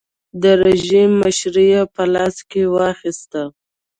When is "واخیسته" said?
2.75-3.41